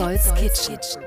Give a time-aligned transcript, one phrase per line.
[0.00, 1.04] Petzolds Kitchen.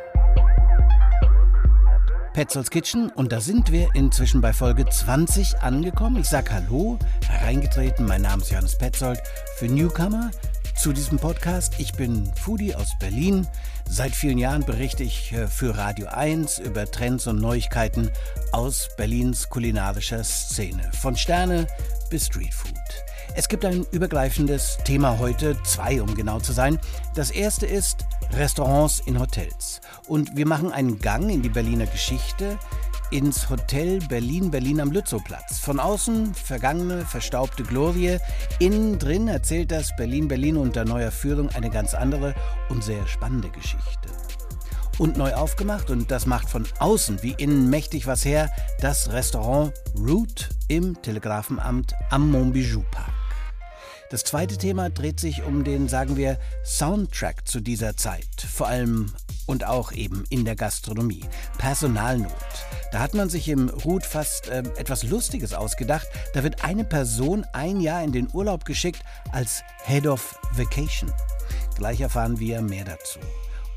[2.34, 6.18] Petzolds Kitchen und da sind wir inzwischen bei Folge 20 angekommen.
[6.18, 9.20] Ich sage Hallo, hereingetreten, mein Name ist Johannes Petzold
[9.58, 10.29] für Newcomer
[10.78, 11.74] zu diesem Podcast.
[11.79, 13.47] Ich bin Foodie aus Berlin.
[13.90, 18.12] Seit vielen Jahren berichte ich äh, für Radio 1 über Trends und Neuigkeiten
[18.52, 20.91] aus Berlins kulinarischer Szene.
[21.02, 21.66] Von Sterne
[22.12, 22.77] bis Streetfood.
[23.35, 26.80] Es gibt ein übergreifendes Thema heute, zwei um genau zu sein.
[27.16, 29.81] Das erste ist Restaurants in Hotels.
[30.07, 32.57] Und wir machen einen Gang in die Berliner Geschichte
[33.12, 35.59] ins Hotel Berlin Berlin am Lützowplatz.
[35.59, 38.17] Von außen vergangene, verstaubte Glorie.
[38.59, 42.34] Innen drin erzählt das Berlin Berlin unter neuer Führung eine ganz andere
[42.70, 44.09] und sehr spannende Geschichte.
[44.99, 49.73] Und neu aufgemacht, und das macht von außen wie innen mächtig was her, das Restaurant
[49.97, 53.13] Route im Telegrafenamt am Montbijou Park.
[54.11, 59.11] Das zweite Thema dreht sich um den, sagen wir, Soundtrack zu dieser Zeit, vor allem
[59.48, 61.25] und auch eben in der Gastronomie.
[61.57, 62.31] Personalnot.
[62.91, 66.08] Da hat man sich im Rut fast äh, etwas Lustiges ausgedacht.
[66.34, 71.12] Da wird eine Person ein Jahr in den Urlaub geschickt als Head of Vacation.
[71.75, 73.20] Gleich erfahren wir mehr dazu.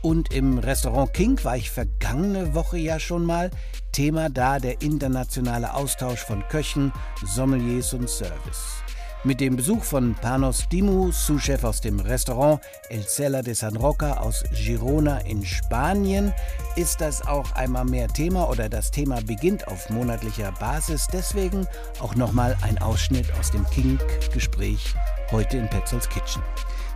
[0.07, 3.51] Und im Restaurant King war ich vergangene Woche ja schon mal.
[3.91, 6.93] Thema da der internationale Austausch von Köchen,
[7.25, 8.85] Sommeliers und Service.
[9.25, 14.19] Mit dem Besuch von Panos Dimu, Sous-Chef aus dem Restaurant El Cella de San Roca
[14.19, 16.33] aus Girona in Spanien,
[16.77, 21.09] ist das auch einmal mehr Thema oder das Thema beginnt auf monatlicher Basis.
[21.13, 21.67] Deswegen
[21.99, 24.95] auch nochmal ein Ausschnitt aus dem King-Gespräch
[25.33, 26.43] heute in Petzolds Kitchen.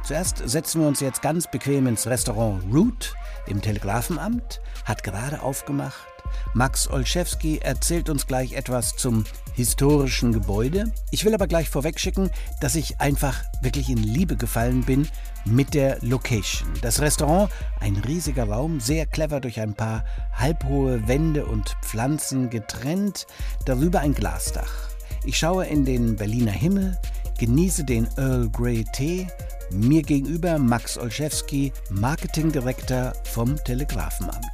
[0.03, 3.15] Zuerst setzen wir uns jetzt ganz bequem ins Restaurant Root
[3.47, 6.07] im Telegrafenamt, hat gerade aufgemacht.
[6.55, 10.92] Max Olszewski erzählt uns gleich etwas zum historischen Gebäude.
[11.11, 15.09] Ich will aber gleich vorwegschicken, dass ich einfach wirklich in Liebe gefallen bin
[15.45, 16.69] mit der Location.
[16.83, 23.27] Das Restaurant, ein riesiger Raum, sehr clever durch ein paar halbhohe Wände und Pflanzen getrennt,
[23.64, 24.91] darüber ein Glasdach.
[25.24, 26.98] Ich schaue in den Berliner Himmel,
[27.40, 29.27] genieße den Earl Grey Tee.
[29.70, 34.45] Mir gegenüber Max Olszewski, Marketingdirektor vom Telegrafenamt.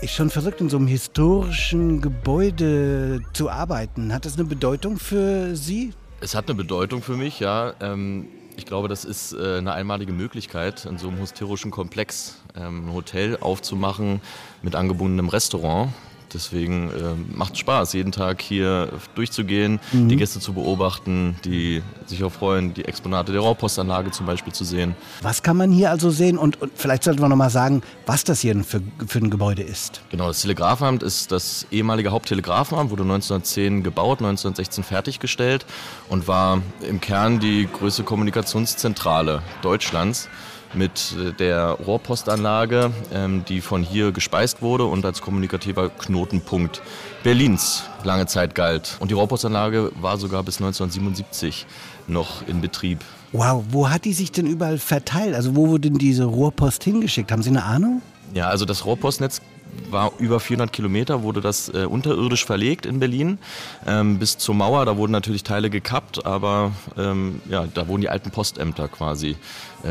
[0.00, 4.14] Ist schon verrückt, in so einem historischen Gebäude zu arbeiten.
[4.14, 5.92] Hat das eine Bedeutung für Sie?
[6.22, 7.74] Es hat eine Bedeutung für mich, ja.
[7.80, 8.28] Ähm,
[8.58, 12.92] ich glaube, das ist äh, eine einmalige Möglichkeit, in so einem historischen Komplex ähm, ein
[12.92, 14.20] Hotel aufzumachen
[14.62, 15.92] mit angebundenem Restaurant.
[16.32, 20.08] Deswegen äh, macht es Spaß, jeden Tag hier durchzugehen, mhm.
[20.08, 24.64] die Gäste zu beobachten, die sich auch freuen, die Exponate der Rohrpostanlage zum Beispiel zu
[24.64, 24.94] sehen.
[25.22, 26.38] Was kann man hier also sehen?
[26.38, 29.62] Und, und vielleicht sollten wir noch mal sagen, was das hier für, für ein Gebäude
[29.62, 30.00] ist.
[30.10, 35.66] Genau, das Telegrafenamt ist das ehemalige Haupttelegrafenamt, wurde 1910 gebaut, 1916 fertiggestellt
[36.08, 40.28] und war im Kern die größte Kommunikationszentrale Deutschlands
[40.74, 46.82] mit äh, der Rohrpostanlage, ähm, die von hier gespeist wurde und als kommunikativer Knotenpunkt
[47.22, 48.96] Berlins lange Zeit galt.
[49.00, 51.66] Und die Rohrpostanlage war sogar bis 1977
[52.06, 53.00] noch in Betrieb.
[53.32, 55.34] Wow, wo hat die sich denn überall verteilt?
[55.34, 57.30] Also wo wurde denn diese Rohrpost hingeschickt?
[57.30, 58.00] Haben Sie eine Ahnung?
[58.32, 59.42] Ja, also das Rohrpostnetz
[59.90, 63.38] war über 400 Kilometer, wurde das äh, unterirdisch verlegt in Berlin
[63.86, 64.84] ähm, bis zur Mauer.
[64.84, 69.36] Da wurden natürlich Teile gekappt, aber ähm, ja, da wurden die alten Postämter quasi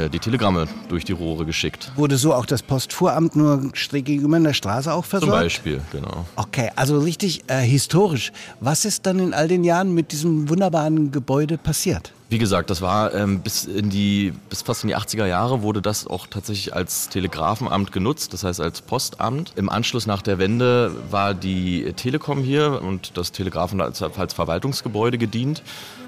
[0.09, 1.91] die Telegramme durch die Rohre geschickt.
[1.95, 5.33] Wurde so auch das Postfuhramt nur schräg gegenüber in der Straße auch versorgt?
[5.33, 6.25] Zum Beispiel, genau.
[6.35, 8.31] Okay, also richtig äh, historisch.
[8.59, 12.13] Was ist dann in all den Jahren mit diesem wunderbaren Gebäude passiert?
[12.29, 15.81] Wie gesagt, das war ähm, bis in die, bis fast in die 80er Jahre wurde
[15.81, 19.53] das auch tatsächlich als Telegrafenamt genutzt, das heißt als Postamt.
[19.55, 25.17] Im Anschluss nach der Wende war die Telekom hier und das Telegrafenamt als, als Verwaltungsgebäude
[25.17, 25.63] gedient.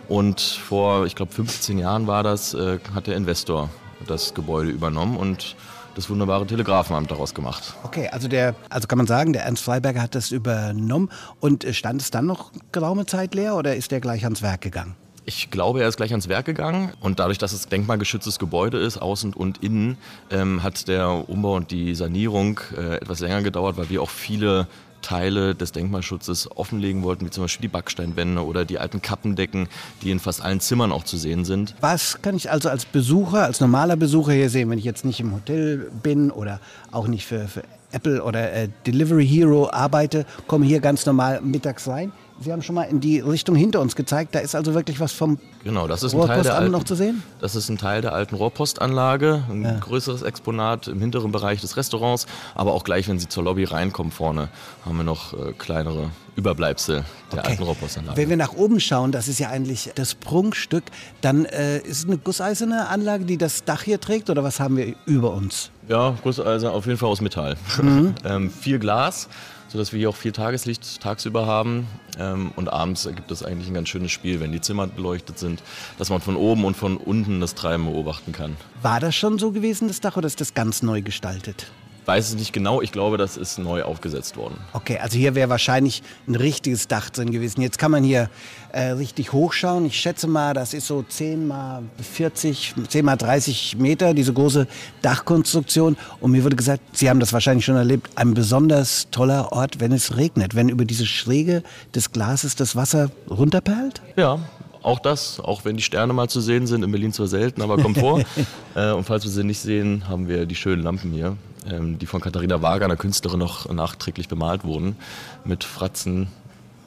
[0.09, 3.69] Und vor, ich glaube, 15 Jahren war das, äh, hat der Investor
[4.07, 5.55] das Gebäude übernommen und
[5.93, 7.75] das wunderbare Telegrafenamt daraus gemacht.
[7.83, 11.09] Okay, also der, also kann man sagen, der Ernst Freiberger hat das übernommen
[11.39, 14.61] und äh, stand es dann noch geraume Zeit leer oder ist der gleich ans Werk
[14.61, 14.95] gegangen?
[15.25, 18.97] Ich glaube, er ist gleich ans Werk gegangen und dadurch, dass es denkmalgeschütztes Gebäude ist,
[18.97, 19.97] außen und innen,
[20.31, 24.67] ähm, hat der Umbau und die Sanierung äh, etwas länger gedauert, weil wir auch viele
[25.01, 29.67] Teile des Denkmalschutzes offenlegen wollten, wie zum Beispiel die Backsteinwände oder die alten Kappendecken,
[30.01, 31.75] die in fast allen Zimmern auch zu sehen sind.
[31.81, 35.19] Was kann ich also als Besucher, als normaler Besucher hier sehen, wenn ich jetzt nicht
[35.19, 36.59] im Hotel bin oder
[36.91, 41.87] auch nicht für, für Apple oder äh, Delivery Hero arbeite, komme hier ganz normal mittags
[41.87, 42.11] rein?
[42.41, 44.33] Sie haben schon mal in die Richtung hinter uns gezeigt.
[44.33, 46.95] Da ist also wirklich was vom Genau, das ist ein Teil der alten, noch zu
[46.95, 47.21] sehen.
[47.41, 49.77] Das ist ein Teil der alten Rohrpostanlage, ein ja.
[49.79, 54.13] größeres Exponat im hinteren Bereich des Restaurants, aber auch gleich, wenn Sie zur Lobby reinkommen
[54.13, 54.47] vorne,
[54.85, 57.03] haben wir noch äh, kleinere Überbleibsel
[57.33, 57.49] der okay.
[57.49, 58.17] alten Rohrpostanlage.
[58.17, 60.85] Wenn wir nach oben schauen, das ist ja eigentlich das Prunkstück,
[61.19, 64.77] dann äh, ist es eine gusseiserne Anlage, die das Dach hier trägt oder was haben
[64.77, 65.71] wir über uns?
[65.89, 67.57] Ja, Gusseisen auf jeden Fall aus Metall.
[67.81, 68.15] Mhm.
[68.23, 69.27] ähm, viel Glas
[69.69, 71.87] sodass wir hier auch viel Tageslicht tagsüber haben.
[72.17, 75.63] Ähm, und abends ergibt es eigentlich ein ganz schönes Spiel, wenn die Zimmer beleuchtet sind,
[75.97, 78.57] dass man von oben und von unten das Treiben beobachten kann.
[78.81, 81.71] War das schon so gewesen, das Dach, oder ist das ganz neu gestaltet?
[82.09, 82.81] Weiß es nicht genau.
[82.81, 84.55] Ich glaube, das ist neu aufgesetzt worden.
[84.73, 87.61] Okay, also hier wäre wahrscheinlich ein richtiges Dach drin gewesen.
[87.61, 88.31] Jetzt kann man hier
[88.71, 89.85] äh, richtig hochschauen.
[89.85, 94.65] Ich schätze mal, das ist so 10 mal 40, 10 mal 30 Meter, diese große
[95.03, 95.97] Dachkonstruktion.
[96.19, 99.91] Und mir wurde gesagt, Sie haben das wahrscheinlich schon erlebt, ein besonders toller Ort, wenn
[99.91, 101.61] es regnet, wenn über diese Schräge
[101.93, 104.01] des Glases das Wasser runterperlt?
[104.15, 104.39] Ja,
[104.81, 107.77] auch das, auch wenn die Sterne mal zu sehen sind, in Berlin zwar selten, aber
[107.77, 108.21] kommt vor.
[108.75, 112.21] äh, und falls wir sie nicht sehen, haben wir die schönen Lampen hier die von
[112.21, 114.95] Katharina Wager, einer Künstlerin, noch nachträglich bemalt wurden,
[115.43, 116.27] mit Fratzen,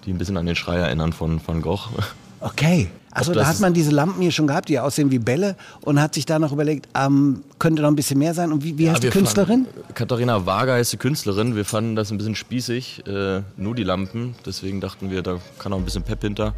[0.04, 1.88] die ein bisschen an den Schrei erinnern von Van Gogh.
[2.44, 2.90] Okay.
[3.14, 6.14] Also da hat man diese Lampen hier schon gehabt, die aussehen wie Bälle und hat
[6.14, 8.52] sich da noch überlegt, ähm, könnte noch ein bisschen mehr sein.
[8.52, 9.66] Und wie, wie heißt ja, die Künstlerin?
[9.66, 11.54] Fanden, Katharina Wager heißt die Künstlerin.
[11.54, 14.34] Wir fanden das ein bisschen spießig, äh, nur die Lampen.
[14.46, 16.54] Deswegen dachten wir, da kann auch ein bisschen Pep hinter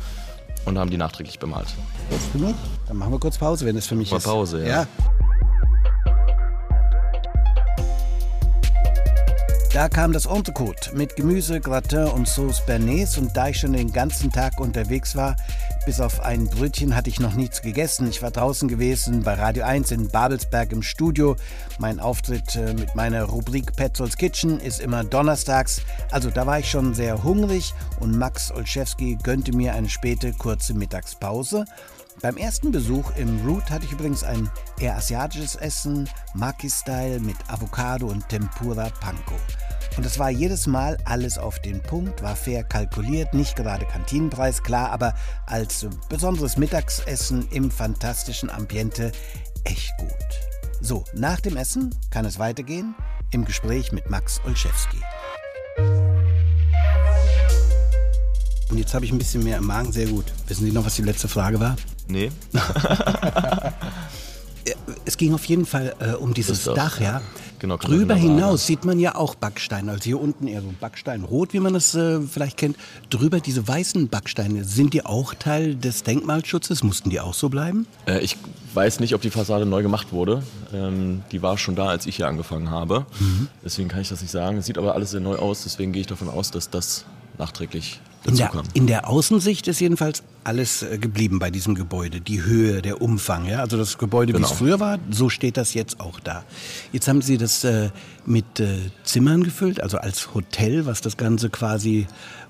[0.65, 1.67] und haben die nachträglich bemalt.
[2.09, 2.55] Das für mich?
[2.87, 4.25] Dann machen wir kurz Pause, wenn es für mich Mal ist.
[4.25, 4.83] Pause, ja.
[4.83, 4.87] ja.
[9.75, 13.93] Da kam das Entrecote mit Gemüse, Gratin und Sauce Bernays und da ich schon den
[13.93, 15.35] ganzen Tag unterwegs war,
[15.85, 18.09] bis auf ein Brötchen hatte ich noch nichts gegessen.
[18.09, 21.35] Ich war draußen gewesen bei Radio 1 in Babelsberg im Studio.
[21.81, 25.83] Mein Auftritt äh, mit meiner Rubrik Petzolds Kitchen ist immer donnerstags.
[26.13, 30.73] Also da war ich schon sehr hungrig und Max Olszewski gönnte mir eine späte kurze
[30.73, 31.65] Mittagspause
[32.23, 34.49] beim ersten Besuch im Root hatte ich übrigens ein
[34.79, 39.35] eher asiatisches Essen, Maki-Style mit Avocado und Tempura Panko.
[39.97, 44.63] Und es war jedes Mal alles auf den Punkt, war fair kalkuliert, nicht gerade Kantinenpreis,
[44.63, 45.15] klar, aber
[45.47, 49.13] als besonderes Mittagsessen im fantastischen Ambiente
[49.65, 50.11] echt gut.
[50.81, 52.95] So, nach dem Essen kann es weitergehen
[53.31, 54.99] im Gespräch mit Max Olszewski.
[58.71, 60.27] Und jetzt habe ich ein bisschen mehr im Magen, sehr gut.
[60.49, 61.77] Wissen Sie noch, was die letzte Frage war?
[62.09, 62.33] Nee.
[65.05, 67.21] es ging auf jeden Fall äh, um dieses das Dach, ja.
[67.59, 69.93] Genau, Drüber hinaus sieht man ja auch Backsteine.
[69.93, 72.77] Also hier unten eher so Backsteinrot, wie man es äh, vielleicht kennt.
[73.09, 76.83] Drüber diese weißen Backsteine, sind die auch Teil des Denkmalschutzes?
[76.83, 77.87] Mussten die auch so bleiben?
[78.07, 78.37] Äh, ich
[78.75, 80.43] weiß nicht, ob die Fassade neu gemacht wurde.
[80.75, 83.07] Ähm, die war schon da, als ich hier angefangen habe.
[83.19, 83.49] Mhm.
[83.65, 84.59] Deswegen kann ich das nicht sagen.
[84.59, 85.63] Es sieht aber alles sehr neu aus.
[85.65, 87.07] Deswegen gehe ich davon aus, dass das
[87.39, 92.21] nachträglich in der, in der, Außensicht ist jedenfalls alles äh, geblieben bei diesem Gebäude.
[92.21, 93.47] Die Höhe, der Umfang.
[93.47, 93.61] Ja?
[93.61, 94.47] Also das Gebäude, genau.
[94.47, 96.45] wie es früher war, so steht das jetzt auch da.
[96.93, 97.91] Jetzt haben Sie das äh,
[98.25, 102.07] mit äh, Zimmern gefüllt, also als Hotel, was das Ganze quasi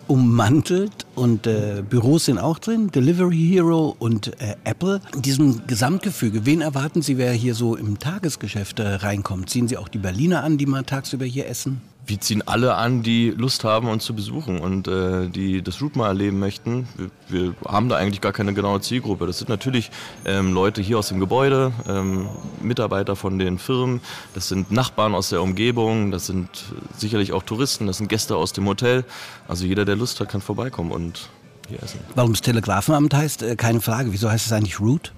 [0.06, 1.06] ummantelt.
[1.14, 5.00] Und äh, Büros sind auch drin, Delivery Hero und äh, Apple.
[5.14, 9.50] In diesem Gesamtgefüge, wen erwarten Sie, wer hier so im Tagesgeschäft äh, reinkommt?
[9.50, 11.80] Ziehen Sie auch die Berliner an, die mal tagsüber hier essen?
[12.06, 15.98] Wir ziehen alle an, die Lust haben, uns zu besuchen und äh, die das Route
[15.98, 16.86] mal erleben möchten.
[16.96, 19.26] Wir, wir, haben da eigentlich gar keine genaue Zielgruppe.
[19.26, 19.90] Das sind natürlich
[20.24, 22.28] ähm, Leute hier aus dem Gebäude, ähm,
[22.60, 24.00] Mitarbeiter von den Firmen,
[24.34, 26.48] das sind Nachbarn aus der Umgebung, das sind
[26.96, 29.04] sicherlich auch Touristen, das sind Gäste aus dem Hotel.
[29.48, 31.28] Also jeder, der Lust hat, kann vorbeikommen und
[31.68, 32.00] hier essen.
[32.14, 34.12] Warum das Telegrafenamt heißt, äh, keine Frage.
[34.12, 35.10] Wieso heißt es eigentlich Route?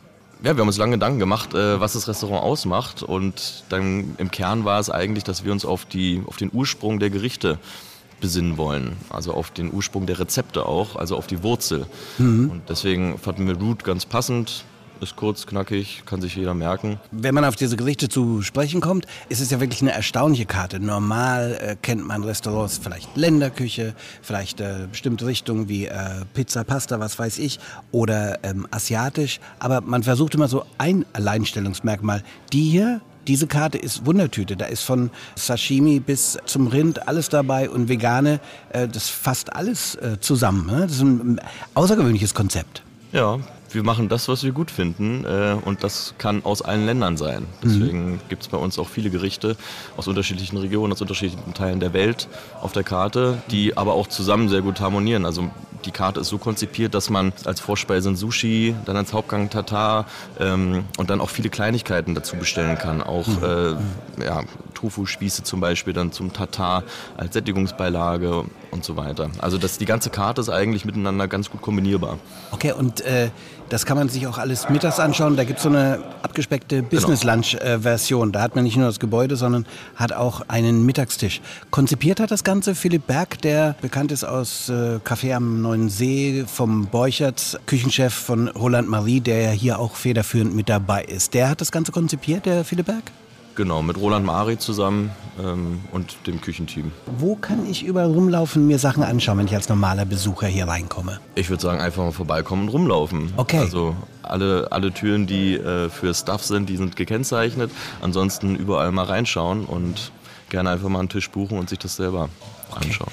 [0.42, 3.02] Ja, wir haben uns lange Gedanken gemacht, äh, was das Restaurant ausmacht.
[3.02, 6.98] Und dann im Kern war es eigentlich, dass wir uns auf, die, auf den Ursprung
[6.98, 7.58] der Gerichte
[8.20, 8.96] besinnen wollen.
[9.10, 11.86] Also auf den Ursprung der Rezepte auch, also auf die Wurzel.
[12.18, 12.50] Mhm.
[12.50, 14.64] Und deswegen fanden wir Root ganz passend
[15.00, 16.98] ist kurz, knackig, kann sich jeder merken.
[17.10, 20.80] Wenn man auf diese Gerichte zu sprechen kommt, ist es ja wirklich eine erstaunliche Karte.
[20.80, 27.00] Normal äh, kennt man Restaurants, vielleicht Länderküche, vielleicht äh, bestimmte Richtungen wie äh, Pizza, Pasta,
[27.00, 27.58] was weiß ich,
[27.92, 29.40] oder ähm, asiatisch.
[29.58, 32.22] Aber man versucht immer so ein Alleinstellungsmerkmal.
[32.52, 34.56] Die hier, diese Karte ist Wundertüte.
[34.56, 39.96] Da ist von Sashimi bis zum Rind alles dabei und vegane, äh, das fasst alles
[39.96, 40.66] äh, zusammen.
[40.66, 40.82] Ne?
[40.82, 41.40] Das ist ein
[41.74, 42.82] außergewöhnliches Konzept.
[43.12, 43.38] Ja,
[43.70, 47.46] wir machen das, was wir gut finden äh, und das kann aus allen Ländern sein.
[47.62, 48.20] Deswegen mhm.
[48.28, 49.56] gibt es bei uns auch viele Gerichte
[49.96, 52.28] aus unterschiedlichen Regionen, aus unterschiedlichen Teilen der Welt
[52.60, 55.24] auf der Karte, die aber auch zusammen sehr gut harmonieren.
[55.24, 55.50] Also
[55.84, 60.06] die Karte ist so konzipiert, dass man als Vorspeise ein Sushi, dann als Hauptgang Tatar
[60.38, 63.02] ähm, und dann auch viele Kleinigkeiten dazu bestellen kann.
[63.02, 63.78] Auch mhm.
[64.18, 64.42] äh, ja,
[64.76, 66.84] Tofu-Spieße zum Beispiel dann zum Tatar
[67.16, 69.30] als Sättigungsbeilage und so weiter.
[69.38, 72.18] Also das, die ganze Karte ist eigentlich miteinander ganz gut kombinierbar.
[72.52, 73.30] Okay, und äh,
[73.68, 75.36] das kann man sich auch alles mittags anschauen.
[75.36, 76.90] Da gibt es so eine abgespeckte genau.
[76.90, 78.32] Business-Lunch-Version.
[78.32, 79.66] Da hat man nicht nur das Gebäude, sondern
[79.96, 81.40] hat auch einen Mittagstisch.
[81.70, 86.44] Konzipiert hat das Ganze Philipp Berg, der bekannt ist aus äh, Café am Neuen See,
[86.46, 91.34] vom Borcherts, Küchenchef von Roland Marie, der ja hier auch federführend mit dabei ist.
[91.34, 93.04] Der hat das Ganze konzipiert, der Philipp Berg?
[93.56, 95.10] Genau, mit Roland Mari zusammen
[95.42, 96.92] ähm, und dem Küchenteam.
[97.06, 101.20] Wo kann ich überall rumlaufen, mir Sachen anschauen, wenn ich als normaler Besucher hier reinkomme?
[101.36, 103.32] Ich würde sagen, einfach mal vorbeikommen und rumlaufen.
[103.38, 103.58] Okay.
[103.58, 107.70] Also alle, alle Türen, die äh, für Stuff sind, die sind gekennzeichnet.
[108.02, 110.12] Ansonsten überall mal reinschauen und
[110.50, 112.28] gerne einfach mal einen Tisch buchen und sich das selber
[112.70, 112.88] okay.
[112.88, 113.12] anschauen.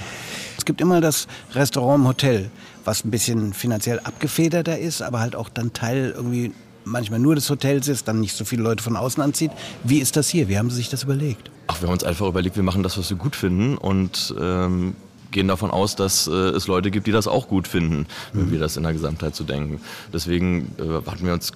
[0.58, 2.52] Es gibt immer das Restaurant im Hotel,
[2.84, 6.52] was ein bisschen finanziell abgefederter ist, aber halt auch dann Teil irgendwie
[6.86, 9.52] manchmal nur des Hotels ist, dann nicht so viele Leute von außen anzieht.
[9.84, 10.48] Wie ist das hier?
[10.48, 11.52] Wie haben Sie sich das überlegt?
[11.68, 14.96] Ach, wir haben uns einfach überlegt, wir machen das, was wir gut finden und ähm,
[15.32, 18.52] gehen davon aus, dass äh, es Leute gibt, die das auch gut finden, wenn mhm.
[18.52, 19.82] wir das in der Gesamtheit so denken.
[20.14, 21.52] Deswegen äh, hatten wir uns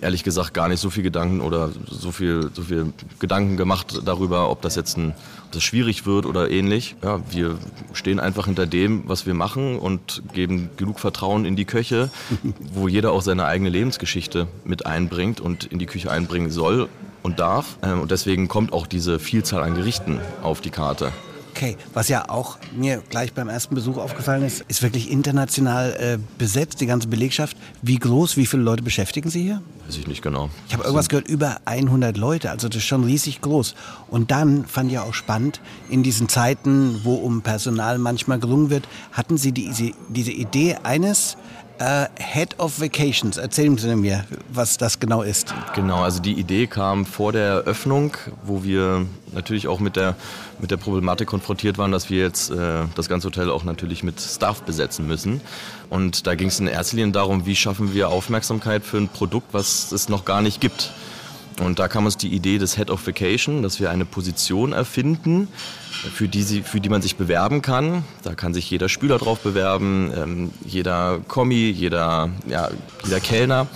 [0.00, 4.50] ehrlich gesagt gar nicht so viel Gedanken oder so viel, so viel Gedanken gemacht darüber,
[4.50, 5.14] ob das jetzt ein,
[5.52, 6.96] das schwierig wird oder ähnlich.
[7.02, 7.56] Ja, wir
[7.92, 12.10] stehen einfach hinter dem, was wir machen und geben genug Vertrauen in die Köche,
[12.72, 16.88] wo jeder auch seine eigene Lebensgeschichte mit einbringt und in die Küche einbringen soll
[17.22, 17.78] und darf.
[17.82, 21.12] Ähm, und deswegen kommt auch diese Vielzahl an Gerichten auf die Karte.
[21.58, 26.18] Okay, was ja auch mir gleich beim ersten Besuch aufgefallen ist, ist wirklich international äh,
[26.38, 27.56] besetzt, die ganze Belegschaft.
[27.82, 29.60] Wie groß, wie viele Leute beschäftigen Sie hier?
[29.84, 30.50] Weiß ich nicht genau.
[30.68, 33.74] Ich habe irgendwas gehört, über 100 Leute, also das ist schon riesig groß.
[34.06, 35.60] Und dann fand ich auch spannend,
[35.90, 41.36] in diesen Zeiten, wo um Personal manchmal gelungen wird, hatten Sie die, diese Idee eines
[41.80, 43.36] Uh, Head of Vacations.
[43.36, 45.54] Erzählen Sie mir, was das genau ist.
[45.76, 50.16] Genau, also die Idee kam vor der Eröffnung, wo wir natürlich auch mit der,
[50.58, 54.20] mit der Problematik konfrontiert waren, dass wir jetzt äh, das ganze Hotel auch natürlich mit
[54.20, 55.40] Staff besetzen müssen.
[55.88, 59.54] Und da ging es in erster Linie darum, wie schaffen wir Aufmerksamkeit für ein Produkt,
[59.54, 60.90] was es noch gar nicht gibt.
[61.60, 65.48] Und da kam uns die Idee des Head of Vacation, dass wir eine Position erfinden,
[66.14, 68.04] für die, sie, für die man sich bewerben kann.
[68.22, 72.68] Da kann sich jeder Spüler drauf bewerben, ähm, jeder Kommi, jeder, ja,
[73.04, 73.66] jeder Kellner.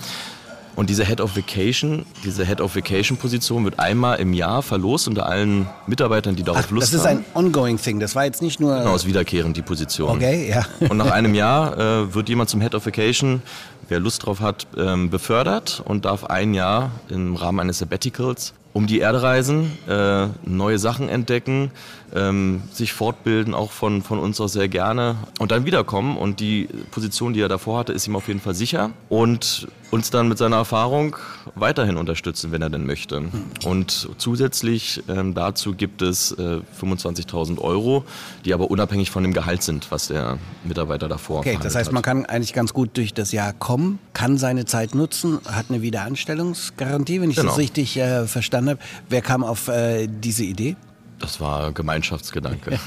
[0.75, 5.07] Und diese Head of Vacation, diese Head of Vacation Position wird einmal im Jahr verlost
[5.07, 6.97] unter allen Mitarbeitern, die darauf Ach, Lust haben.
[6.97, 7.99] Das ist ein ongoing Thing.
[7.99, 8.79] Das war jetzt nicht nur.
[8.79, 10.09] Genau, aus wiederkehrend die Position.
[10.09, 10.65] Okay, ja.
[10.89, 13.43] Und nach einem Jahr äh, wird jemand zum Head of Vacation,
[13.89, 18.87] wer Lust drauf hat, ähm, befördert und darf ein Jahr im Rahmen eines Sabbaticals um
[18.87, 21.69] die Erde reisen, äh, neue Sachen entdecken,
[22.15, 26.17] ähm, sich fortbilden, auch von, von uns aus sehr gerne und dann wiederkommen.
[26.17, 30.09] Und die Position, die er davor hatte, ist ihm auf jeden Fall sicher und uns
[30.09, 31.15] dann mit seiner Erfahrung
[31.53, 33.23] weiterhin unterstützen, wenn er denn möchte.
[33.63, 38.03] Und zusätzlich ähm, dazu gibt es äh, 25.000 Euro,
[38.43, 41.93] die aber unabhängig von dem Gehalt sind, was der Mitarbeiter davor Okay, das heißt, hat.
[41.93, 43.82] man kann eigentlich ganz gut durch das Jahr kommen,
[44.13, 47.49] kann seine Zeit nutzen, hat eine Wiederanstellungsgarantie, wenn ich genau.
[47.49, 48.79] das richtig äh, verstanden habe.
[49.09, 50.75] Wer kam auf äh, diese Idee?
[51.19, 52.77] Das war Gemeinschaftsgedanke.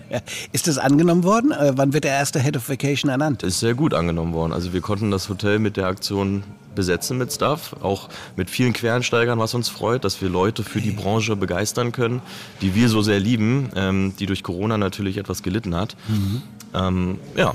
[0.52, 1.52] ist das angenommen worden?
[1.52, 3.42] Äh, wann wird der erste Head of Vacation ernannt?
[3.42, 4.54] Ist sehr gut angenommen worden.
[4.54, 6.42] Also wir konnten das Hotel mit der Aktion
[6.74, 10.90] besetzen mit Staff, auch mit vielen Quereinsteigern, was uns freut, dass wir Leute für die
[10.90, 12.22] Branche begeistern können,
[12.62, 15.96] die wir so sehr lieben, ähm, die durch Corona natürlich etwas gelitten hat.
[16.08, 16.42] Mhm.
[16.74, 17.54] Ähm, ja,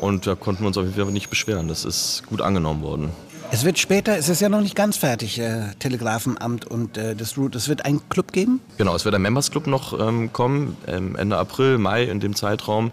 [0.00, 1.68] und da konnten wir uns auf jeden Fall nicht beschweren.
[1.68, 3.10] Das ist gut angenommen worden.
[3.52, 7.38] Es wird später, es ist ja noch nicht ganz fertig, äh, Telegrafenamt und äh, das
[7.38, 7.56] Route.
[7.58, 8.60] Es wird einen Club geben?
[8.76, 12.34] Genau, es wird ein Members Club noch ähm, kommen, ähm, Ende April, Mai in dem
[12.34, 12.90] Zeitraum.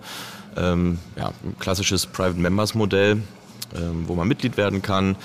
[0.56, 3.24] Ähm, ja, ein klassisches Private Members Modell,
[3.76, 5.16] ähm, wo man Mitglied werden kann,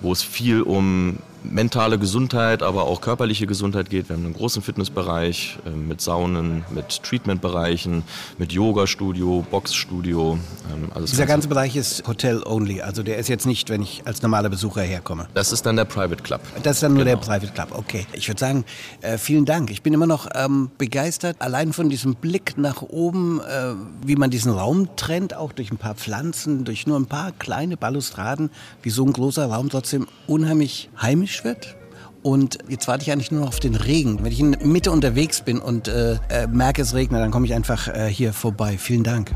[0.00, 1.18] wo es viel um
[1.50, 4.08] mentale Gesundheit, aber auch körperliche Gesundheit geht.
[4.08, 8.02] Wir haben einen großen Fitnessbereich äh, mit Saunen, mit Treatmentbereichen,
[8.38, 10.38] mit Yoga-Studio, Boxstudio.
[10.72, 14.22] Ähm, alles Dieser ganze Bereich ist Hotel-only, also der ist jetzt nicht, wenn ich als
[14.22, 15.28] normaler Besucher herkomme.
[15.34, 16.40] Das ist dann der Private Club.
[16.62, 17.16] Das ist dann nur genau.
[17.18, 18.06] der Private Club, okay.
[18.12, 18.64] Ich würde sagen,
[19.00, 19.70] äh, vielen Dank.
[19.70, 23.74] Ich bin immer noch ähm, begeistert, allein von diesem Blick nach oben, äh,
[24.04, 27.76] wie man diesen Raum trennt, auch durch ein paar Pflanzen, durch nur ein paar kleine
[27.76, 28.50] Balustraden,
[28.82, 31.76] wie so ein großer Raum trotzdem unheimlich heimisch heimisch wird.
[32.22, 34.24] Und jetzt warte ich eigentlich nur noch auf den Regen.
[34.24, 37.46] Wenn ich in der Mitte unterwegs bin und äh, äh, merke, es regnet, dann komme
[37.46, 38.76] ich einfach äh, hier vorbei.
[38.76, 39.32] Vielen Dank.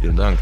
[0.00, 0.38] Vielen Dank.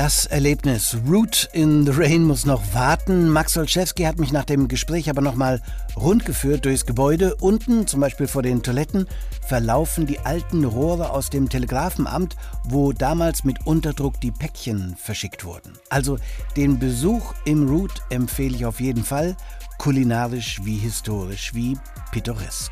[0.00, 3.28] Das Erlebnis Root in the Rain muss noch warten.
[3.28, 5.60] Max Olszewski hat mich nach dem Gespräch aber nochmal
[5.94, 7.34] rundgeführt durchs Gebäude.
[7.36, 9.06] Unten, zum Beispiel vor den Toiletten,
[9.50, 15.72] verlaufen die alten Rohre aus dem Telegrafenamt, wo damals mit Unterdruck die Päckchen verschickt wurden.
[15.88, 16.18] Also
[16.56, 19.36] den Besuch im Root empfehle ich auf jeden Fall,
[19.76, 21.76] kulinarisch wie historisch wie
[22.12, 22.70] pittoresk.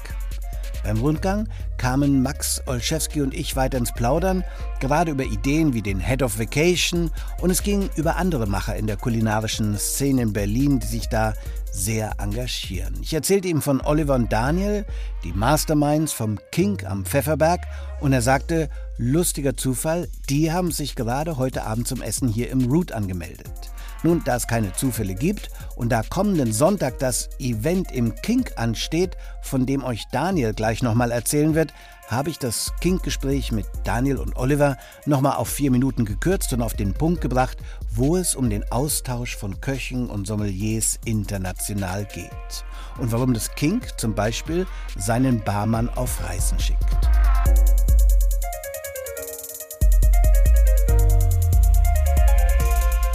[0.85, 4.45] Beim Rundgang kamen Max Olszewski und ich weiter ins Plaudern,
[4.81, 8.87] gerade über Ideen wie den Head of Vacation und es ging über andere Macher in
[8.87, 11.35] der kulinarischen Szene in Berlin, die sich da
[11.71, 12.95] sehr engagieren.
[13.03, 14.85] Ich erzählte ihm von Oliver und Daniel,
[15.25, 17.61] die Masterminds vom King am Pfefferberg
[18.01, 22.71] und er sagte, lustiger Zufall, die haben sich gerade heute Abend zum Essen hier im
[22.71, 23.71] Root angemeldet.
[24.03, 29.17] Nun, da es keine Zufälle gibt und da kommenden Sonntag das Event im Kink ansteht,
[29.43, 31.73] von dem euch Daniel gleich nochmal erzählen wird,
[32.09, 36.75] habe ich das Kink-Gespräch mit Daniel und Oliver nochmal auf vier Minuten gekürzt und auf
[36.75, 37.59] den Punkt gebracht,
[37.91, 42.65] wo es um den Austausch von Köchen und Sommeliers international geht.
[42.99, 46.97] Und warum das Kink zum Beispiel seinen Barmann auf Reisen schickt.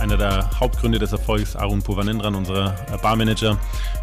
[0.03, 3.57] Einer der Hauptgründe des Erfolgs, Arun Puvanendran, unser äh, Barmanager.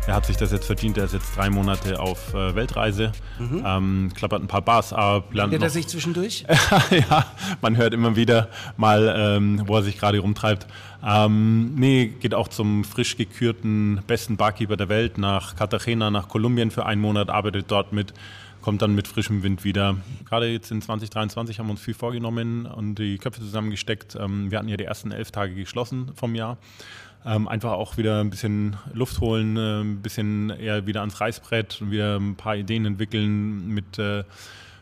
[0.07, 0.97] Er hat sich das jetzt verdient.
[0.97, 3.63] Er ist jetzt drei Monate auf äh, Weltreise, mhm.
[3.67, 5.35] ähm, klappert ein paar Bars ab.
[5.35, 6.47] Lernt er sich zwischendurch?
[6.91, 7.27] ja,
[7.61, 10.67] man hört immer wieder mal, ähm, wo er sich gerade rumtreibt.
[11.07, 16.71] Ähm, nee, geht auch zum frisch gekürten besten Barkeeper der Welt nach Cartagena, nach Kolumbien
[16.71, 18.15] für einen Monat, arbeitet dort mit
[18.63, 19.97] kommt dann mit frischem Wind wieder.
[20.29, 24.17] Gerade jetzt in 2023 haben wir uns viel vorgenommen und die Köpfe zusammengesteckt.
[24.17, 26.59] Ähm, wir hatten ja die ersten elf Tage geschlossen vom Jahr.
[27.25, 31.83] Ähm, einfach auch wieder ein bisschen Luft holen, äh, ein bisschen eher wieder ans Reißbrett
[31.83, 34.25] und wieder ein paar Ideen entwickeln mit äh,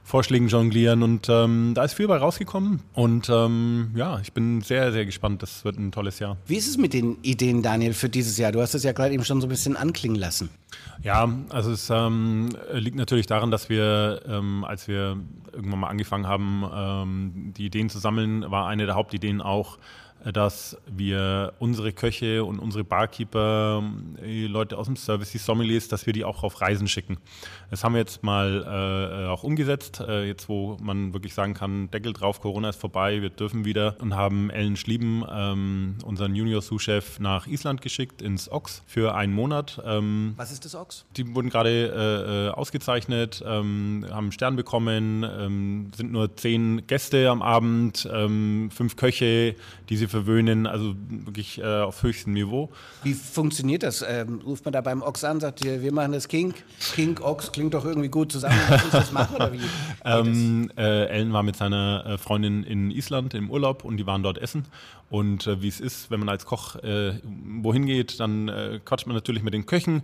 [0.09, 4.91] Vorschlägen jonglieren und ähm, da ist viel bei rausgekommen und ähm, ja, ich bin sehr,
[4.91, 5.43] sehr gespannt.
[5.43, 6.39] Das wird ein tolles Jahr.
[6.47, 8.51] Wie ist es mit den Ideen, Daniel, für dieses Jahr?
[8.51, 10.49] Du hast es ja gerade eben schon so ein bisschen anklingen lassen.
[11.03, 15.19] Ja, also es ähm, liegt natürlich daran, dass wir, ähm, als wir
[15.53, 19.77] irgendwann mal angefangen haben, ähm, die Ideen zu sammeln, war eine der Hauptideen auch,
[20.25, 23.83] dass wir unsere Köche und unsere Barkeeper,
[24.25, 27.19] die Leute aus dem Service, die Sommeliers, dass wir die auch auf Reisen schicken.
[27.71, 31.91] Das haben wir jetzt mal äh, auch umgesetzt, äh, jetzt wo man wirklich sagen kann,
[31.91, 37.21] Deckel drauf, Corona ist vorbei, wir dürfen wieder und haben Ellen Schlieben, ähm, unseren Junior-Sous-Chef,
[37.21, 39.81] nach Island geschickt, ins Ox für einen Monat.
[39.85, 41.05] Ähm, Was ist das Ox?
[41.17, 46.87] Die wurden gerade äh, äh ausgezeichnet, ähm, haben einen Stern bekommen, ähm, sind nur zehn
[46.87, 49.55] Gäste am Abend, ähm, fünf Köche,
[49.89, 52.71] die sie verwöhnen, also wirklich äh, auf höchstem Niveau.
[53.03, 54.05] Wie funktioniert das?
[54.07, 56.55] Ähm, ruft man da beim Ochs an, sagt, wir machen das King,
[56.95, 59.61] King, Ochs, klingt doch irgendwie gut zusammen, lass uns das machen oder wie?
[60.05, 64.23] ähm, äh, Ellen war mit seiner äh, Freundin in Island im Urlaub und die waren
[64.23, 64.67] dort essen
[65.11, 67.15] und äh, wie es ist, wenn man als Koch äh,
[67.61, 70.03] wohin geht, dann äh, quatscht man natürlich mit den Köchen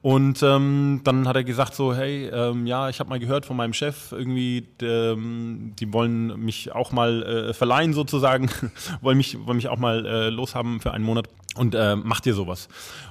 [0.00, 3.56] und ähm, dann hat er gesagt so, hey, ähm, ja, ich habe mal gehört von
[3.56, 8.48] meinem Chef, irgendwie, ähm, die wollen mich auch mal äh, verleihen sozusagen,
[9.00, 11.28] wollen, mich, wollen mich auch mal äh, loshaben für einen Monat
[11.58, 12.68] und äh, macht ihr sowas.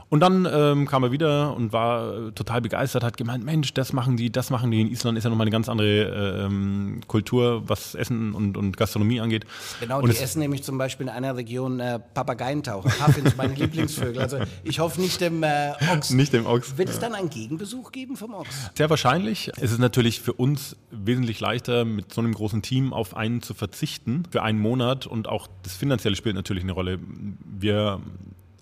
[0.10, 3.92] Und dann ähm, kam er wieder und war äh, total begeistert, hat gemeint, Mensch, das
[3.92, 4.80] machen die, das machen die.
[4.80, 9.20] In Island ist ja nochmal eine ganz andere ähm, Kultur, was Essen und, und Gastronomie
[9.20, 9.46] angeht.
[9.82, 12.90] Genau, und die essen nämlich zum Beispiel in einer Region äh, Papageientaucher.
[12.90, 14.22] Puffins, meine Lieblingsvögel.
[14.22, 16.12] Also ich hoffe nicht dem äh, Ochs.
[16.12, 16.78] Nicht dem Ochs.
[16.78, 18.72] Wird es dann einen Gegenbesuch geben vom Ochs?
[18.76, 19.52] Sehr wahrscheinlich.
[19.58, 23.54] Es ist natürlich für uns wesentlich leichter, mit so einem großen Team auf einen zu
[23.54, 27.00] verzichten für einen Monat und auch das Finanzielle spielt natürlich eine Rolle.
[27.44, 28.00] Wir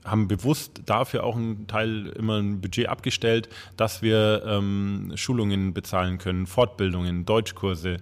[0.06, 6.18] haben bewusst dafür auch einen Teil immer ein Budget abgestellt, dass wir ähm, Schulungen bezahlen
[6.18, 7.98] können, Fortbildungen, Deutschkurse,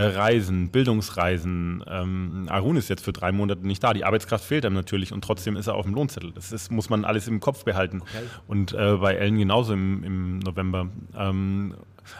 [0.00, 1.84] Reisen, Bildungsreisen.
[1.88, 3.92] Ähm, Arun ist jetzt für drei Monate nicht da.
[3.92, 6.32] Die Arbeitskraft fehlt ihm natürlich und trotzdem ist er auf dem Lohnzettel.
[6.32, 8.02] Das ist, muss man alles im Kopf behalten.
[8.02, 8.24] Okay.
[8.46, 10.88] Und äh, bei Ellen genauso im, im November.
[11.16, 11.74] Ähm,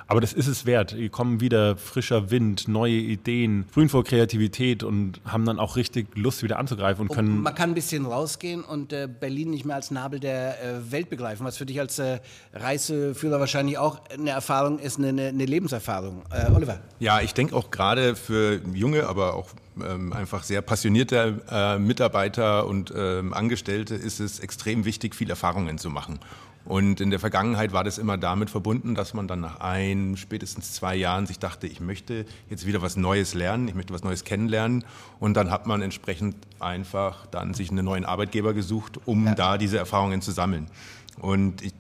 [0.07, 0.93] aber das ist es wert.
[0.93, 6.17] Hier kommen wieder frischer Wind, neue Ideen, frühen vor Kreativität und haben dann auch richtig
[6.17, 7.37] Lust, wieder anzugreifen und können.
[7.39, 10.93] Und man kann ein bisschen rausgehen und äh, Berlin nicht mehr als Nabel der äh,
[10.93, 12.21] Welt begreifen, was für dich als äh,
[12.53, 16.23] Reiseführer wahrscheinlich auch eine Erfahrung ist, eine, eine Lebenserfahrung.
[16.31, 16.81] Äh, Oliver.
[16.99, 19.49] Ja, ich denke auch gerade für junge, aber auch
[19.83, 25.79] ähm, einfach sehr passionierte äh, Mitarbeiter und ähm, Angestellte ist es extrem wichtig, viel Erfahrungen
[25.79, 26.19] zu machen.
[26.67, 30.73] Und in der Vergangenheit war das immer damit verbunden, dass man dann nach ein, spätestens
[30.73, 34.25] zwei Jahren sich dachte, ich möchte jetzt wieder was Neues lernen, ich möchte was Neues
[34.25, 34.85] kennenlernen.
[35.21, 39.35] Und dann hat man entsprechend einfach dann sich einen neuen Arbeitgeber gesucht, um ja.
[39.37, 40.67] da diese Erfahrungen zu sammeln.
[41.21, 41.73] Und ich,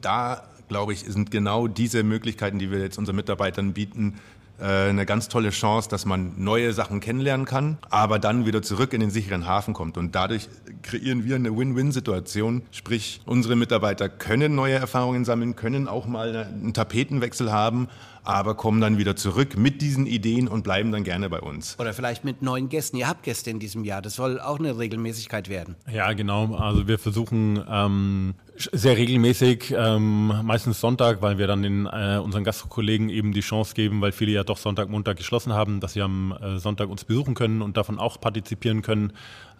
[0.00, 4.20] da, glaube ich, sind genau diese Möglichkeiten, die wir jetzt unseren Mitarbeitern bieten,
[4.64, 9.00] eine ganz tolle Chance, dass man neue Sachen kennenlernen kann, aber dann wieder zurück in
[9.00, 9.96] den sicheren Hafen kommt.
[9.96, 10.48] Und dadurch
[10.82, 12.62] kreieren wir eine Win-Win-Situation.
[12.70, 17.88] Sprich, unsere Mitarbeiter können neue Erfahrungen sammeln, können auch mal einen Tapetenwechsel haben,
[18.24, 21.78] aber kommen dann wieder zurück mit diesen Ideen und bleiben dann gerne bei uns.
[21.78, 22.96] Oder vielleicht mit neuen Gästen.
[22.98, 24.02] Ihr habt Gäste in diesem Jahr.
[24.02, 25.76] Das soll auch eine Regelmäßigkeit werden.
[25.90, 26.54] Ja, genau.
[26.56, 32.44] Also wir versuchen ähm, sehr regelmäßig, ähm, meistens Sonntag, weil wir dann den, äh, unseren
[32.44, 36.02] Gastkollegen eben die Chance geben, weil viele ja doch Sonntag, Montag geschlossen haben, dass sie
[36.02, 39.12] am äh, Sonntag uns besuchen können und davon auch partizipieren können.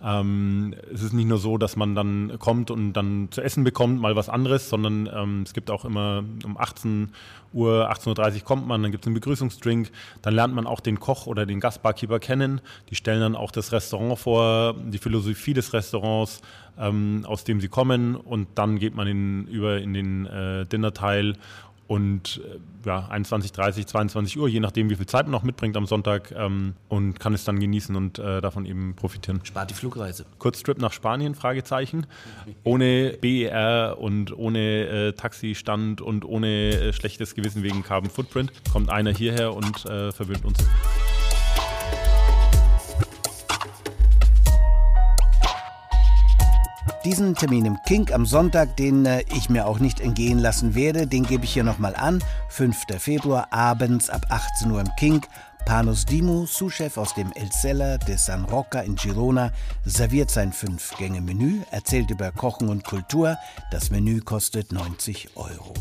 [0.02, 4.00] Ähm, es ist nicht nur so, dass man dann kommt und dann zu essen bekommt,
[4.00, 7.10] mal was anderes, sondern ähm, es gibt auch immer um 18
[7.52, 9.90] Uhr, 18.30 Uhr kommt man, dann gibt es einen Begrüßungsdrink,
[10.22, 12.60] dann lernt man auch den Koch oder den Gastbarkeeper kennen.
[12.90, 16.42] Die stellen dann auch das Restaurant vor, die Philosophie des Restaurants,
[16.78, 21.34] ähm, aus dem sie kommen und dann geht man in, über in den äh, Dinnerteil
[21.88, 25.76] und äh, ja, 21, 30, 22 Uhr, je nachdem, wie viel Zeit man noch mitbringt
[25.76, 29.40] am Sonntag ähm, und kann es dann genießen und äh, davon eben profitieren.
[29.42, 30.26] Spart die Flugreise.
[30.38, 32.06] Kurztrip nach Spanien, Fragezeichen.
[32.62, 38.90] Ohne BER und ohne äh, Taxistand und ohne äh, schlechtes Gewissen wegen Carbon Footprint kommt
[38.90, 40.58] einer hierher und äh, verwöhnt uns.
[47.08, 51.06] Diesen Termin im Kink am Sonntag, den äh, ich mir auch nicht entgehen lassen werde,
[51.06, 52.22] den gebe ich hier nochmal an.
[52.50, 52.84] 5.
[52.98, 55.26] Februar abends ab 18 Uhr im Kink.
[55.64, 59.52] Panos Dimo, Sous-Chef aus dem El Cellar de San Roca in Girona,
[59.86, 63.38] serviert sein Fünf-Gänge-Menü, erzählt über Kochen und Kultur.
[63.70, 65.72] Das Menü kostet 90 Euro.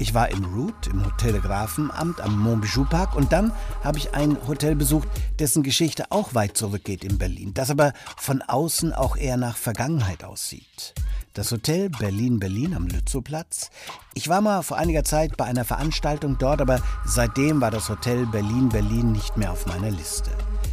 [0.00, 4.36] Ich war in Route im Hotel Grafenamt am Montbijou Park und dann habe ich ein
[4.46, 5.08] Hotel besucht,
[5.40, 10.22] dessen Geschichte auch weit zurückgeht in Berlin, das aber von außen auch eher nach Vergangenheit
[10.22, 10.94] aussieht.
[11.34, 13.70] Das Hotel Berlin-Berlin am Lützowplatz.
[14.14, 18.24] Ich war mal vor einiger Zeit bei einer Veranstaltung dort, aber seitdem war das Hotel
[18.26, 20.30] Berlin-Berlin nicht mehr auf meiner Liste.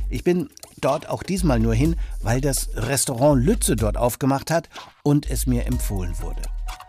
[0.09, 0.49] Ich bin
[0.81, 4.69] dort auch diesmal nur hin, weil das Restaurant Lütze dort aufgemacht hat
[5.03, 6.43] und es mir empfohlen wurde.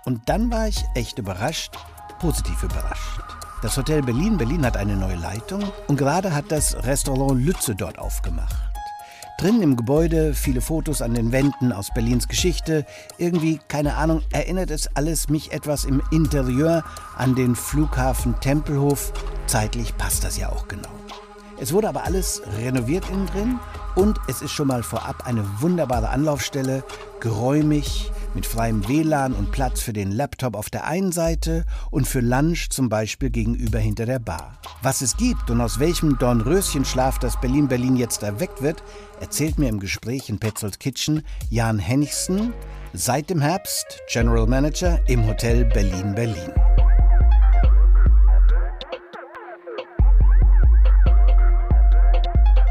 [0.05, 1.73] Und dann war ich echt überrascht,
[2.19, 3.21] positiv überrascht.
[3.63, 7.99] Das Hotel Berlin Berlin hat eine neue Leitung und gerade hat das Restaurant Lütze dort
[7.99, 8.55] aufgemacht.
[9.39, 12.87] Drin im Gebäude viele Fotos an den Wänden aus Berlins Geschichte.
[13.19, 16.85] Irgendwie, keine Ahnung, erinnert es alles mich etwas im Interieur
[17.17, 19.13] an den Flughafen Tempelhof.
[19.47, 20.89] Zeitlich passt das ja auch genau.
[21.59, 23.59] Es wurde aber alles renoviert innen drin
[23.95, 26.85] und es ist schon mal vorab eine wunderbare Anlaufstelle,
[27.21, 32.21] geräumig, mit freiem WLAN und Platz für den Laptop auf der einen Seite und für
[32.21, 34.59] Lunch zum Beispiel gegenüber hinter der Bar.
[34.83, 38.83] Was es gibt und aus welchem Dornröschenschlaf das Berlin-Berlin jetzt erweckt wird,
[39.21, 42.53] erzählt mir im Gespräch in Petzolds Kitchen Jan Hennichsen,
[42.93, 46.53] seit dem Herbst General Manager im Hotel Berlin-Berlin.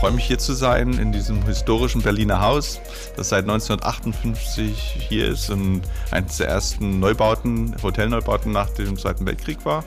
[0.06, 2.80] Freue mich hier zu sein in diesem historischen Berliner Haus,
[3.18, 9.65] das seit 1958 hier ist und eines der ersten Neubauten, Hotelneubauten nach dem Zweiten Weltkrieg
[9.65, 9.84] war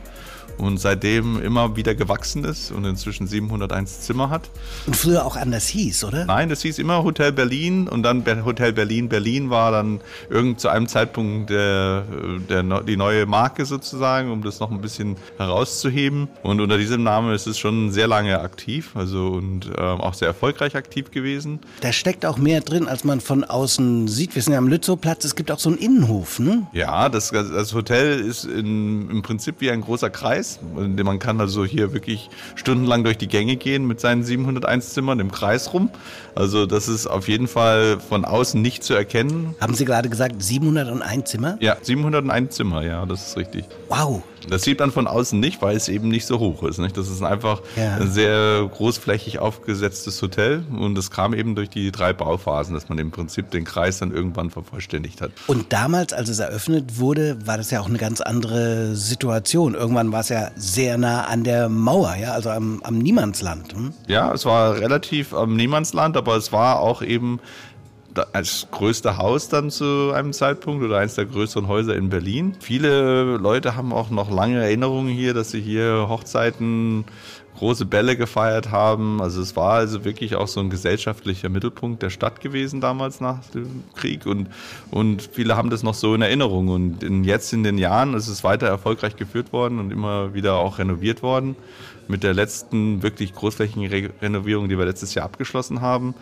[0.59, 4.51] und seitdem immer wieder gewachsen ist und inzwischen 701 Zimmer hat.
[4.87, 6.25] Und früher auch anders hieß, oder?
[6.25, 9.09] Nein, das hieß immer Hotel Berlin und dann Hotel Berlin.
[9.09, 12.05] Berlin war dann irgend zu einem Zeitpunkt der,
[12.49, 16.29] der, die neue Marke sozusagen, um das noch ein bisschen herauszuheben.
[16.43, 20.29] Und unter diesem Namen ist es schon sehr lange aktiv, also und äh, auch sehr
[20.29, 21.61] erfolgreich aktiv gewesen.
[21.81, 24.35] Da steckt auch mehr drin, als man von außen sieht.
[24.35, 26.67] Wir sind ja am Lützowplatz, es gibt auch so einen Innenhof, ne?
[26.73, 31.05] Ja, das, das Hotel ist in, im Prinzip wie ein großer Kreis Kreis.
[31.05, 35.31] Man kann also hier wirklich stundenlang durch die Gänge gehen mit seinen 701 Zimmern im
[35.31, 35.91] Kreis rum.
[36.35, 39.55] Also das ist auf jeden Fall von außen nicht zu erkennen.
[39.61, 41.57] Haben Sie gerade gesagt 701 Zimmer?
[41.61, 43.65] Ja, 701 Zimmer, ja, das ist richtig.
[43.89, 44.23] Wow.
[44.49, 46.79] Das sieht man von außen nicht, weil es eben nicht so hoch ist.
[46.79, 46.97] Nicht?
[46.97, 47.97] Das ist einfach ja.
[47.97, 52.99] ein sehr großflächig aufgesetztes Hotel und es kam eben durch die drei Bauphasen, dass man
[52.99, 55.33] im Prinzip den Kreis dann irgendwann vervollständigt hat.
[55.47, 59.75] Und damals, als es eröffnet wurde, war das ja auch eine ganz andere Situation.
[59.75, 63.73] Irgendwann war es ja sehr nah an der Mauer, ja, also am, am Niemandsland.
[63.73, 63.93] Hm?
[64.07, 67.41] Ja, es war relativ am Niemandsland, aber es war auch eben
[68.33, 72.57] als größte Haus dann zu einem Zeitpunkt oder eines der größeren Häuser in Berlin.
[72.61, 77.05] Viele Leute haben auch noch lange Erinnerungen hier, dass sie hier Hochzeiten,
[77.59, 79.21] große Bälle gefeiert haben.
[79.21, 83.45] Also es war also wirklich auch so ein gesellschaftlicher Mittelpunkt der Stadt gewesen damals nach
[83.51, 84.49] dem Krieg und,
[84.91, 86.69] und viele haben das noch so in Erinnerung.
[86.69, 90.55] Und in, jetzt in den Jahren ist es weiter erfolgreich geführt worden und immer wieder
[90.57, 91.57] auch renoviert worden.
[92.09, 96.15] Mit der letzten wirklich großflächigen Renovierung, die wir letztes Jahr abgeschlossen haben,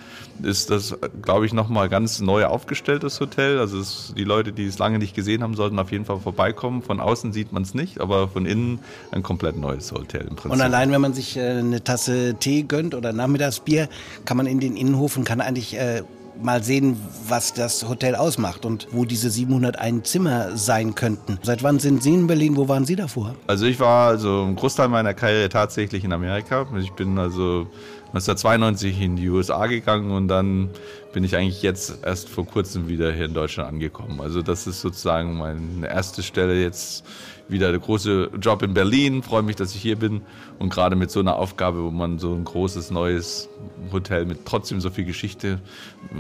[0.43, 3.59] ist das, glaube ich, nochmal ganz neu aufgestelltes Hotel.
[3.59, 6.83] Also es, die Leute, die es lange nicht gesehen haben, sollten auf jeden Fall vorbeikommen.
[6.83, 8.81] Von außen sieht man es nicht, aber von innen
[9.13, 10.53] ein komplett neues Hotel im Prinzip.
[10.53, 13.89] Und allein, wenn man sich äh, eine Tasse Tee gönnt oder Nachmittagsbier,
[14.25, 16.03] kann man in den Innenhof und kann eigentlich äh,
[16.43, 16.97] mal sehen,
[17.29, 21.39] was das Hotel ausmacht und wo diese 701 Zimmer sein könnten.
[21.43, 22.57] Seit wann sind Sie in Berlin?
[22.57, 23.35] Wo waren Sie davor?
[23.47, 26.67] Also ich war also einen Großteil meiner Karriere tatsächlich in Amerika.
[26.79, 27.67] Ich bin also
[28.09, 30.71] 1992 in die USA gegangen und dann
[31.13, 34.21] bin ich eigentlich jetzt erst vor kurzem wieder hier in Deutschland angekommen.
[34.21, 37.05] Also das ist sozusagen meine erste Stelle jetzt
[37.49, 39.23] wieder der große Job in Berlin.
[39.23, 40.23] Freue mich, dass ich hier bin
[40.59, 43.49] und gerade mit so einer Aufgabe, wo man so ein großes neues
[43.93, 45.61] Hotel mit trotzdem so viel Geschichte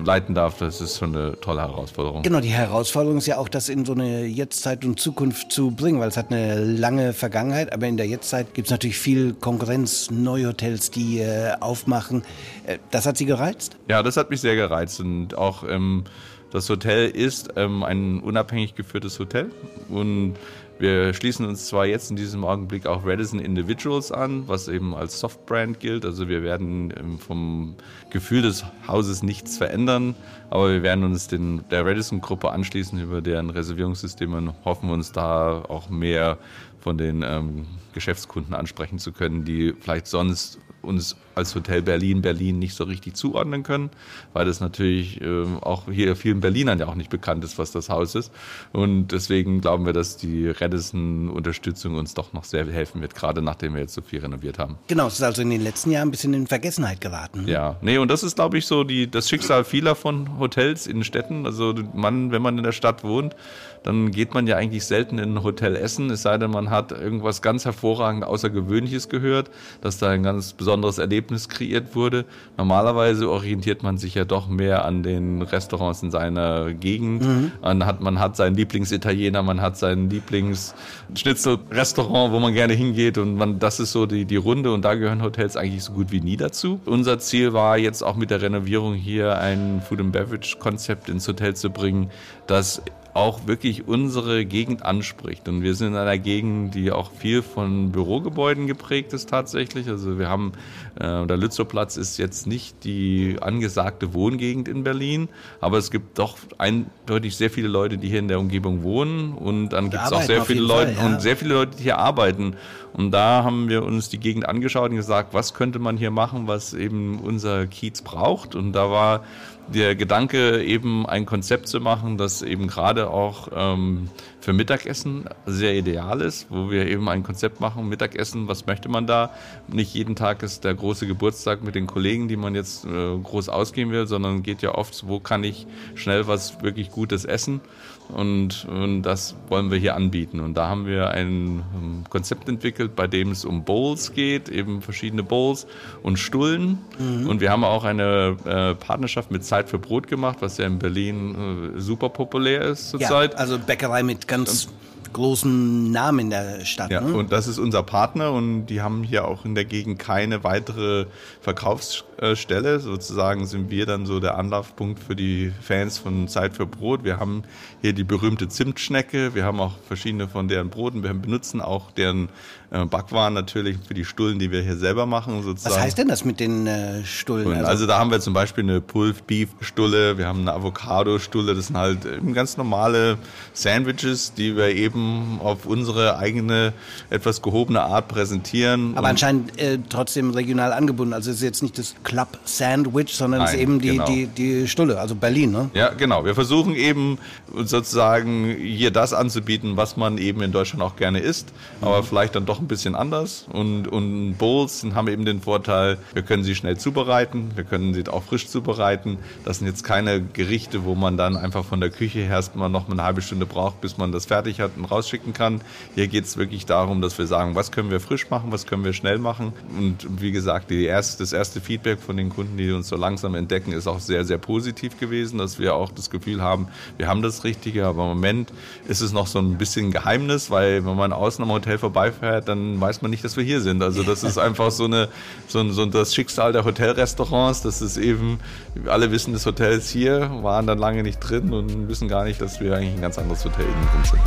[0.05, 2.23] leiten darf, das ist schon eine tolle Herausforderung.
[2.23, 6.01] Genau, die Herausforderung ist ja auch, das in so eine Jetztzeit und Zukunft zu bringen,
[6.01, 10.11] weil es hat eine lange Vergangenheit, aber in der Jetztzeit gibt es natürlich viel Konkurrenz,
[10.11, 12.23] neue Hotels, die äh, aufmachen.
[12.67, 13.77] Äh, das hat Sie gereizt?
[13.89, 16.05] Ja, das hat mich sehr gereizt und auch ähm,
[16.51, 19.51] das Hotel ist ähm, ein unabhängig geführtes Hotel
[19.89, 20.37] und
[20.79, 25.19] wir schließen uns zwar jetzt in diesem Augenblick auch Radisson Individuals an, was eben als
[25.21, 26.05] Softbrand gilt.
[26.05, 27.77] Also wir werden ähm, vom
[28.11, 30.15] Gefühl des Hauses nichts verändern,
[30.51, 35.63] aber wir werden uns den, der Radisson-Gruppe anschließen über deren Reservierungssysteme und hoffen uns da
[35.69, 36.39] auch mehr
[36.81, 42.59] von den ähm, Geschäftskunden ansprechen zu können, die vielleicht sonst uns als Hotel Berlin Berlin
[42.59, 43.91] nicht so richtig zuordnen können,
[44.33, 47.89] weil das natürlich äh, auch hier vielen Berlinern ja auch nicht bekannt ist, was das
[47.89, 48.33] Haus ist.
[48.73, 53.75] Und deswegen glauben wir, dass die Redison-Unterstützung uns doch noch sehr helfen wird, gerade nachdem
[53.75, 54.79] wir jetzt so viel renoviert haben.
[54.89, 57.45] Genau, es ist also in den letzten Jahren ein bisschen in Vergessenheit geraten.
[57.45, 57.51] Ne?
[57.51, 61.05] Ja, nee, und das ist, glaube ich, so die, das Schicksal vieler von Hotels in
[61.05, 61.45] Städten.
[61.45, 63.37] Also man, wenn man in der Stadt wohnt,
[63.83, 66.91] dann geht man ja eigentlich selten in ein Hotel essen, es sei denn, man hat
[66.91, 69.49] irgendwas ganz hervorragend Außergewöhnliches gehört,
[69.81, 72.25] dass da ein ganz besonderes Erlebnis kreiert wurde.
[72.57, 77.23] Normalerweise orientiert man sich ja doch mehr an den Restaurants in seiner Gegend.
[77.23, 77.53] Mhm.
[77.63, 83.37] Man, hat, man hat seinen Lieblingsitaliener, man hat sein Lieblingsschnitzelrestaurant, wo man gerne hingeht und
[83.37, 86.21] man, das ist so die, die Runde und da gehören Hotels eigentlich so gut wie
[86.21, 86.81] nie dazu.
[86.85, 91.29] Unser Ziel war jetzt auch mit der Renovierung hier ein Food and Beverage Konzept ins
[91.29, 92.11] Hotel zu bringen,
[92.47, 92.83] das
[93.17, 95.49] auch wirklich unsere Gegend anspricht.
[95.49, 99.89] Und wir sind in einer Gegend, die auch viel von Bürogebäuden geprägt ist tatsächlich.
[99.89, 100.53] Also wir haben,
[100.97, 105.31] äh, der Lützowplatz ist jetzt nicht die angesagte Wohngegend in Berlin,
[105.63, 109.71] aber es gibt doch eindeutig sehr viele Leute, die hier in der Umgebung wohnen und
[109.71, 111.15] dann gibt es auch sehr viele Leute Fall, ja.
[111.15, 112.55] und sehr viele Leute, die hier arbeiten.
[112.93, 116.49] Und da haben wir uns die Gegend angeschaut und gesagt, was könnte man hier machen,
[116.49, 118.55] was eben unser Kiez braucht.
[118.55, 119.25] Und da war
[119.69, 124.09] der Gedanke, eben ein Konzept zu machen, das eben gerade auch ähm,
[124.41, 129.07] für Mittagessen sehr ideal ist, wo wir eben ein Konzept machen, Mittagessen, was möchte man
[129.07, 129.31] da?
[129.67, 133.49] Nicht jeden Tag ist der große Geburtstag mit den Kollegen, die man jetzt äh, groß
[133.49, 137.61] ausgehen will, sondern geht ja oft, wo kann ich schnell was wirklich Gutes essen?
[138.09, 140.41] Und, und, das wollen wir hier anbieten.
[140.41, 144.83] Und da haben wir ein ähm, Konzept entwickelt, bei dem es um Bowls geht, eben
[144.83, 145.67] verschiedene Bowls
[146.03, 146.79] und Stullen.
[146.99, 147.29] Mhm.
[147.29, 150.79] Und wir haben auch eine äh, Partnerschaft mit Zeit für Brot gemacht, was ja in
[150.79, 153.33] Berlin äh, super populär ist zurzeit.
[153.33, 154.69] Ja, also Bäckerei mit ganz
[155.13, 156.91] großen Namen in der Stadt.
[156.91, 157.15] Ja, ne?
[157.15, 161.07] und das ist unser Partner und die haben hier auch in der Gegend keine weitere
[161.41, 162.81] Verkaufsstelle.
[162.81, 167.05] Sozusagen sind wir dann so der Anlaufpunkt für die Fans von Zeit für Brot.
[167.05, 167.45] Wir haben
[167.83, 172.29] hier die berühmte Zimtschnecke, wir haben auch verschiedene von deren Broten, wir benutzen auch deren
[172.71, 175.43] Backwaren natürlich für die Stullen, die wir hier selber machen.
[175.43, 175.75] Sozusagen.
[175.75, 177.47] Was heißt denn das mit den äh, Stullen?
[177.53, 181.19] Also, also, da haben wir zum Beispiel eine Pulled Beef Stulle, wir haben eine Avocado
[181.19, 181.99] Stulle, das sind halt
[182.35, 183.19] ganz normale
[183.53, 186.73] Sandwiches, die wir eben auf unsere eigene,
[187.11, 188.97] etwas gehobene Art präsentieren.
[188.97, 191.15] Aber anscheinend äh, trotzdem regional angebunden.
[191.15, 194.07] Also es ist jetzt nicht das Club Sandwich, sondern es ist eben die, genau.
[194.07, 195.71] die, die Stulle, also Berlin, ne?
[195.75, 196.25] Ja, genau.
[196.25, 197.19] Wir versuchen eben
[197.55, 201.89] sozusagen hier das anzubieten, was man eben in Deutschland auch gerne isst, mhm.
[201.89, 203.47] aber vielleicht dann doch ein bisschen anders.
[203.53, 208.07] Und, und Bowls haben eben den Vorteil, wir können sie schnell zubereiten, wir können sie
[208.09, 209.19] auch frisch zubereiten.
[209.45, 212.89] Das sind jetzt keine Gerichte, wo man dann einfach von der Küche her erstmal noch
[212.89, 215.63] eine halbe Stunde braucht, bis man das fertig hat und rausschicken kann.
[215.95, 218.85] Hier geht es wirklich darum, dass wir sagen, was können wir frisch machen, was können
[218.85, 219.53] wir schnell machen.
[219.79, 223.73] Und wie gesagt, erste, das erste Feedback von den Kunden, die uns so langsam entdecken,
[223.73, 227.45] ist auch sehr, sehr positiv gewesen, dass wir auch das Gefühl haben, wir haben das
[227.45, 227.87] Richtige.
[227.87, 228.53] Aber im Moment
[228.87, 232.81] ist es noch so ein bisschen Geheimnis, weil wenn man außen am Hotel vorbeifährt, dann
[232.81, 233.83] weiß man nicht, dass wir hier sind.
[233.83, 235.09] Also das ist einfach so eine
[235.49, 237.63] so, so das Schicksal der Hotelrestaurants.
[237.63, 238.39] Das ist eben,
[238.87, 242.41] alle wissen das Hotel ist hier, waren dann lange nicht drin und wissen gar nicht,
[242.41, 244.21] dass wir eigentlich ein ganz anderes Hotel innen drin sind.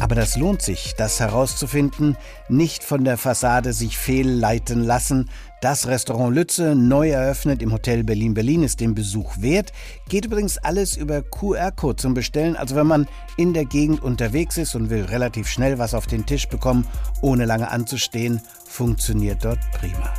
[0.00, 2.16] Aber das lohnt sich, das herauszufinden,
[2.48, 5.30] nicht von der Fassade sich fehlleiten lassen.
[5.60, 9.72] Das Restaurant Lütze, neu eröffnet im Hotel Berlin-Berlin, ist den Besuch wert.
[10.08, 12.56] Geht übrigens alles über QR-Code zum Bestellen.
[12.56, 16.24] Also wenn man in der Gegend unterwegs ist und will relativ schnell was auf den
[16.24, 16.86] Tisch bekommen,
[17.20, 20.10] ohne lange anzustehen, funktioniert dort prima.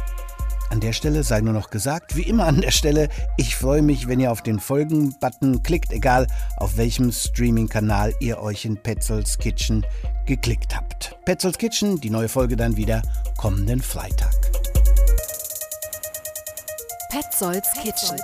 [0.69, 4.07] An der Stelle sei nur noch gesagt, wie immer an der Stelle, ich freue mich,
[4.07, 6.27] wenn ihr auf den Folgen-Button klickt, egal
[6.57, 9.87] auf welchem Streaming-Kanal ihr euch in Petzolds Kitchen
[10.27, 11.17] geklickt habt.
[11.25, 13.01] Petzolds Kitchen, die neue Folge dann wieder
[13.37, 14.70] kommenden Freitag.
[17.11, 18.17] Petzolds Kitchen.